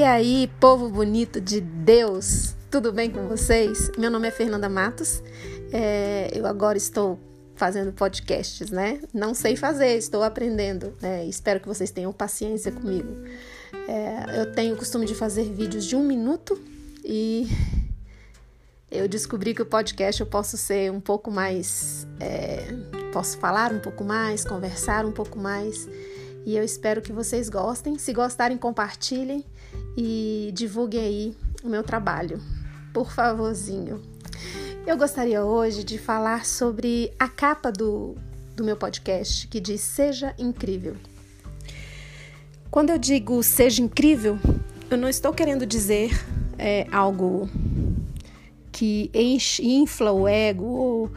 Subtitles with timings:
[0.00, 3.92] E aí, povo bonito de Deus, tudo bem com vocês?
[3.98, 5.22] Meu nome é Fernanda Matos,
[5.70, 7.20] é, eu agora estou
[7.54, 9.02] fazendo podcasts, né?
[9.12, 11.26] Não sei fazer, estou aprendendo, né?
[11.26, 13.14] Espero que vocês tenham paciência comigo.
[13.86, 16.58] É, eu tenho o costume de fazer vídeos de um minuto
[17.04, 17.46] e
[18.90, 22.06] eu descobri que o podcast eu posso ser um pouco mais.
[22.18, 22.72] É,
[23.12, 25.86] posso falar um pouco mais, conversar um pouco mais.
[26.46, 27.98] E eu espero que vocês gostem.
[27.98, 29.44] Se gostarem, compartilhem
[29.96, 32.40] e divulguem aí o meu trabalho.
[32.92, 34.02] Por favorzinho.
[34.86, 38.16] Eu gostaria hoje de falar sobre a capa do,
[38.56, 40.96] do meu podcast que diz Seja Incrível.
[42.70, 44.38] Quando eu digo seja incrível,
[44.90, 46.10] eu não estou querendo dizer
[46.56, 47.48] é, algo
[48.70, 51.10] que enche, infla o ego ou,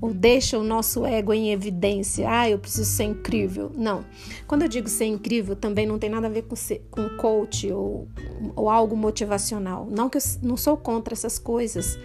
[0.00, 2.26] ou deixa o nosso ego em evidência.
[2.28, 3.70] Ah, eu preciso ser incrível.
[3.74, 4.04] Não.
[4.46, 7.70] Quando eu digo ser incrível, também não tem nada a ver com, ser, com coach
[7.70, 8.08] ou,
[8.56, 9.86] ou algo motivacional.
[9.90, 11.98] Não que eu não sou contra essas coisas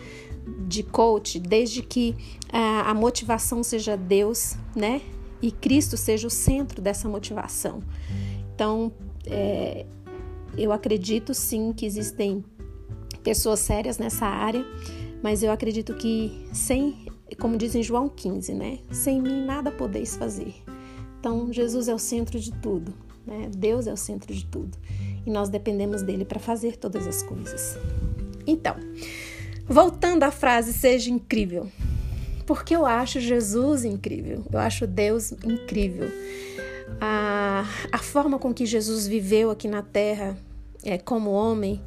[0.67, 2.15] de coach, desde que
[2.51, 5.01] a, a motivação seja Deus, né?
[5.41, 7.81] E Cristo seja o centro dessa motivação.
[8.53, 8.91] Então,
[9.25, 9.85] é,
[10.57, 12.43] eu acredito sim que existem
[13.23, 14.65] pessoas sérias nessa área
[15.25, 17.04] mas eu acredito que sem,
[17.39, 18.79] como diz em João 15, né?
[18.91, 20.53] Sem mim nada podeis fazer.
[21.19, 22.93] Então, Jesus é o centro de tudo,
[23.25, 23.49] né?
[23.55, 24.77] Deus é o centro de tudo.
[25.25, 27.77] E nós dependemos dele para fazer todas as coisas.
[28.45, 28.75] Então,
[29.67, 31.67] voltando à frase seja incrível.
[32.45, 34.43] Porque eu acho Jesus incrível.
[34.51, 36.07] Eu acho Deus incrível.
[37.01, 40.37] A, a forma com que Jesus viveu aqui na terra
[40.83, 41.81] é, como homem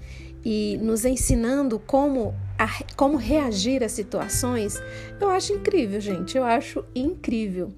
[0.45, 4.83] e nos ensinando como a, como reagir a situações,
[5.21, 6.37] eu acho incrível, gente.
[6.37, 7.73] Eu acho incrível.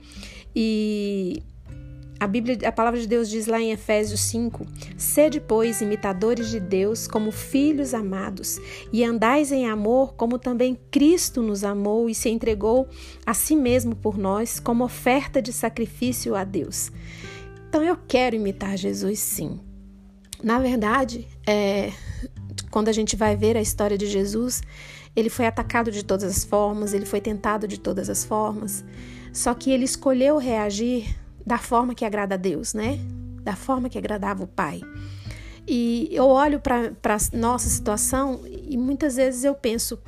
[0.57, 1.43] E
[2.21, 6.61] a Bíblia, a palavra de Deus diz lá em Efésios 5: Sede, pois, imitadores de
[6.61, 8.59] Deus como filhos amados,
[8.93, 12.89] e andais em amor, como também Cristo nos amou e se entregou
[13.25, 16.93] a si mesmo por nós, como oferta de sacrifício a Deus.
[17.69, 19.61] Então eu quero imitar Jesus, sim.
[20.43, 21.93] Na verdade, é,
[22.71, 24.63] quando a gente vai ver a história de Jesus,
[25.15, 28.85] ele foi atacado de todas as formas, ele foi tentado de todas as formas,
[29.33, 32.99] só que ele escolheu reagir da forma que agrada a Deus, né?
[33.43, 34.81] Da forma que agradava o Pai.
[35.67, 39.99] E eu olho para a nossa situação e muitas vezes eu penso: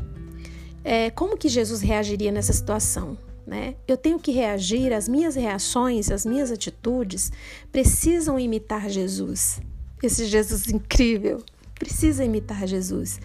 [0.85, 3.17] é, como que Jesus reagiria nessa situação?
[3.47, 3.75] Né?
[3.89, 7.33] Eu tenho que reagir, as minhas reações, as minhas atitudes
[7.73, 9.61] precisam imitar Jesus,
[10.03, 11.45] esse Jesus incrível,
[11.83, 13.21] precisa imitar Jesus,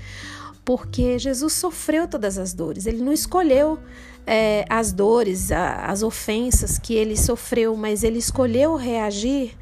[0.65, 3.77] porque Jesus sofreu todas as dores, ele não escolheu
[4.25, 9.55] é, as dores, a, as ofensas que ele sofreu, mas ele escolheu reagir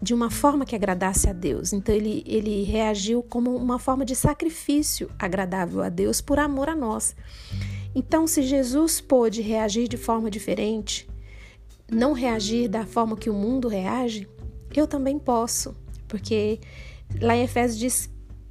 [0.00, 1.72] de uma forma que agradasse a Deus.
[1.72, 6.76] Então ele, ele reagiu como uma forma de sacrifício agradável a Deus por amor a
[6.76, 7.16] nós.
[7.96, 11.08] Então, se Jesus pôde reagir de forma diferente,
[11.90, 14.28] não reagir da forma que o mundo reage,
[14.74, 15.76] eu também posso,
[16.08, 16.60] porque
[17.20, 18.10] Lá em Efésios diz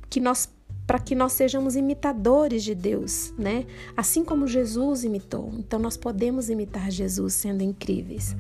[0.10, 0.50] que nós
[0.86, 3.66] para que nós sejamos imitadores de Deus, né?
[3.96, 5.54] Assim como Jesus imitou.
[5.58, 8.36] Então nós podemos imitar Jesus sendo incríveis.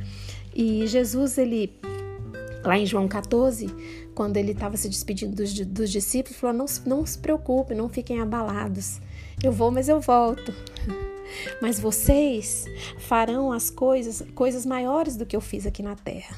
[0.53, 1.73] E Jesus ele
[2.63, 3.67] lá em João 14,
[4.13, 8.19] quando ele estava se despedindo dos, dos discípulos, falou: não, não se preocupem, não fiquem
[8.19, 8.99] abalados.
[9.43, 10.53] Eu vou, mas eu volto.
[11.59, 12.65] Mas vocês
[12.99, 16.37] farão as coisas, coisas maiores do que eu fiz aqui na terra.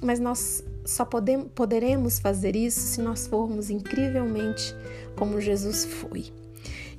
[0.00, 4.74] Mas nós só poderemos fazer isso se nós formos incrivelmente
[5.16, 6.32] como Jesus foi.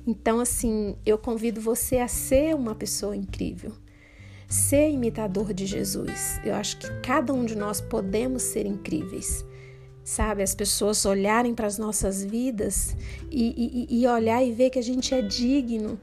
[0.06, 3.72] Então, assim, eu convido você a ser uma pessoa incrível,
[4.46, 6.38] ser imitador de Jesus.
[6.44, 9.44] Eu acho que cada um de nós podemos ser incríveis.
[10.02, 12.94] Sabe, as pessoas olharem para as nossas vidas
[13.30, 15.98] e, e, e, olhar e ver que a gente é digno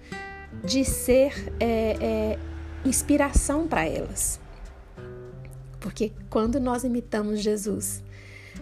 [0.64, 2.40] de ser é, é,
[2.84, 4.41] inspiração para elas.
[5.82, 8.02] Porque quando nós imitamos Jesus,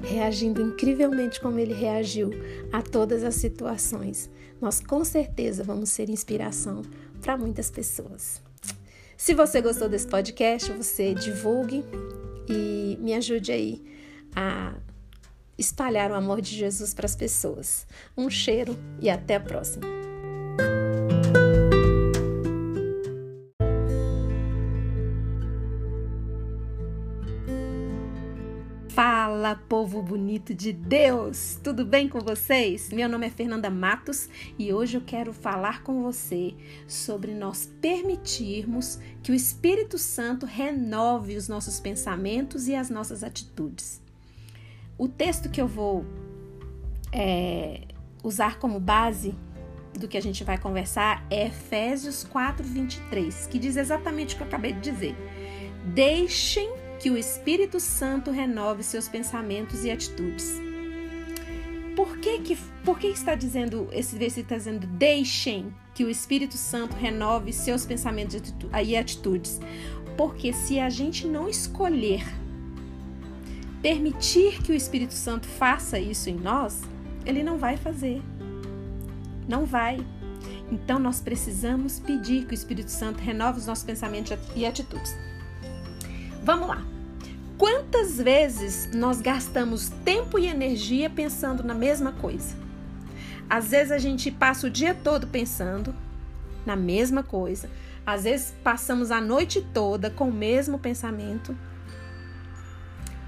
[0.01, 2.31] reagindo incrivelmente como ele reagiu
[2.71, 4.30] a todas as situações,
[4.60, 6.81] nós com certeza vamos ser inspiração
[7.21, 8.42] para muitas pessoas.
[9.16, 11.83] Se você gostou desse podcast, você divulgue
[12.48, 13.83] e me ajude aí
[14.33, 14.75] a
[15.57, 17.86] espalhar o amor de Jesus para as pessoas.
[18.18, 19.99] Um cheiro e até a próxima!
[29.50, 31.60] Fala, povo bonito de Deus!
[31.63, 32.92] Tudo bem com vocês?
[32.92, 34.30] Meu nome é Fernanda Matos
[34.60, 36.54] e hoje eu quero falar com você
[36.88, 44.00] sobre nós permitirmos que o Espírito Santo renove os nossos pensamentos e as nossas atitudes.
[44.96, 46.06] O texto que eu vou
[47.12, 47.88] é,
[48.24, 49.34] usar como base
[50.00, 54.44] do que a gente vai conversar é Efésios 4, 23, que diz exatamente o que
[54.44, 55.16] eu acabei de dizer.
[55.86, 56.69] Deixem
[57.00, 60.60] que o Espírito Santo renove seus pensamentos e atitudes.
[61.96, 66.56] Por que, que, por que está dizendo, esse versículo está dizendo, deixem que o Espírito
[66.56, 68.42] Santo renove seus pensamentos
[68.86, 69.60] e atitudes?
[70.18, 72.25] Porque se a gente não escolher
[73.81, 76.81] permitir que o Espírito Santo faça isso em nós,
[77.25, 78.22] ele não vai fazer.
[79.48, 80.06] Não vai.
[80.69, 85.16] Então nós precisamos pedir que o Espírito Santo renove os nossos pensamentos e atitudes.
[86.50, 86.84] Vamos lá.
[87.60, 92.56] Quantas vezes nós gastamos tempo e energia pensando na mesma coisa?
[93.48, 95.94] Às vezes a gente passa o dia todo pensando
[96.66, 97.69] na mesma coisa.
[98.04, 101.56] Às vezes passamos a noite toda com o mesmo pensamento.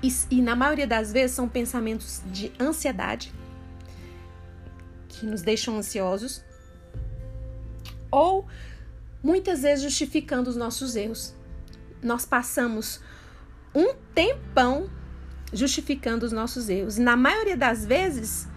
[0.01, 3.31] E, e na maioria das vezes são pensamentos de ansiedade,
[5.07, 6.43] que nos deixam ansiosos,
[8.09, 8.47] ou
[9.21, 11.39] muitas vezes justificando os nossos erros.
[12.01, 13.01] Nós passamos
[13.73, 14.89] um tempão
[15.53, 16.97] justificando os nossos erros.
[16.97, 18.47] E na maioria das vezes,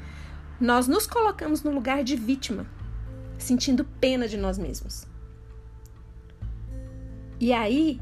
[0.61, 2.67] nós nos colocamos no lugar de vítima,
[3.39, 5.07] sentindo pena de nós mesmos.
[7.41, 8.01] E aí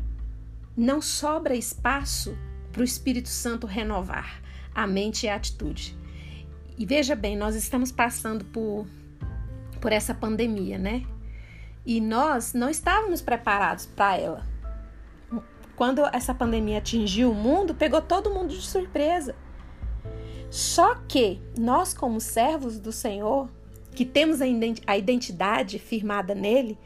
[0.76, 2.36] não sobra espaço
[2.70, 4.42] para o Espírito Santo renovar
[4.74, 5.96] a mente e a atitude.
[6.78, 8.86] E veja bem, nós estamos passando por,
[9.80, 11.04] por essa pandemia, né?
[11.84, 14.51] E nós não estávamos preparados para ela.
[15.82, 19.34] Quando essa pandemia atingiu o mundo, pegou todo mundo de surpresa.
[20.48, 23.50] Só que nós, como servos do Senhor,
[23.92, 26.78] que temos a identidade firmada nele,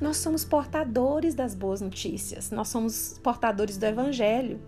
[0.00, 4.60] nós somos portadores das boas notícias, nós somos portadores do Evangelho.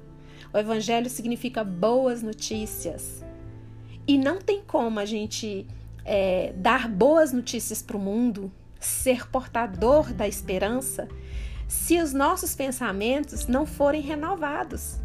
[0.53, 3.25] O Evangelho significa boas notícias.
[4.05, 5.65] E não tem como a gente
[6.05, 8.51] é, dar boas notícias para o mundo,
[8.81, 11.07] ser portador da esperança,
[11.69, 15.01] se os nossos pensamentos não forem renovados.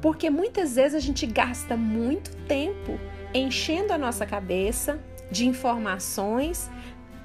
[0.00, 2.98] Porque muitas vezes a gente gasta muito tempo
[3.32, 4.98] enchendo a nossa cabeça
[5.30, 6.70] de informações.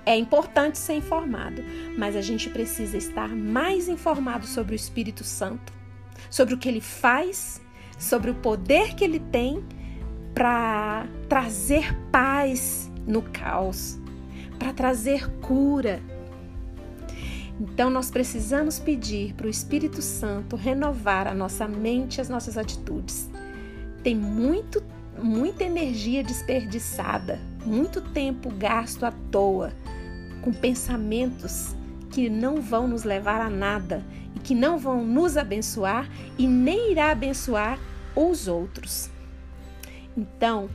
[0.06, 1.62] É importante ser informado,
[1.98, 5.74] mas a gente precisa estar mais informado sobre o Espírito Santo,
[6.30, 7.62] sobre o que ele faz,
[7.98, 9.66] sobre o poder que ele tem
[10.34, 14.00] para trazer paz no caos,
[14.60, 16.00] para trazer cura.
[17.60, 23.30] Então nós precisamos pedir para o Espírito Santo renovar a nossa mente as nossas atitudes.
[24.04, 24.84] Tem muito,
[25.22, 29.74] muita energia desperdiçada, muito tempo gasto à toa
[30.42, 31.76] com pensamentos
[32.12, 34.06] que não vão nos levar a nada
[34.36, 37.80] e que não vão nos abençoar e nem irá abençoar
[38.16, 39.10] os outros.
[40.16, 40.70] Então,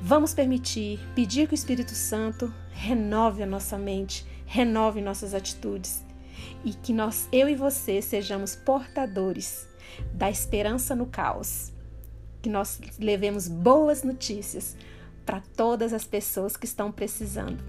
[0.00, 6.04] vamos permitir, pedir que o Espírito Santo renove a nossa mente, renove nossas atitudes
[6.64, 9.68] e que nós, eu e você, sejamos portadores
[10.12, 11.72] da esperança no caos,
[12.40, 14.76] que nós levemos boas notícias
[15.26, 17.64] para todas as pessoas que estão precisando,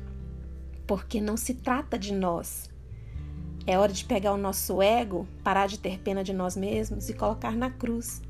[0.85, 2.69] porque não se trata de nós.
[3.65, 7.15] É hora de pegar o nosso ego, parar de ter pena de nós mesmos e
[7.15, 8.21] colocar na cruz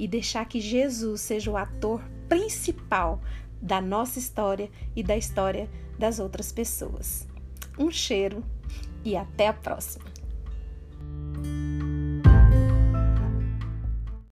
[0.00, 3.20] e deixar que Jesus seja o ator principal
[3.62, 7.32] da nossa história e da história das outras pessoas.
[7.78, 8.44] Um cheiro
[9.04, 10.13] e até a próxima!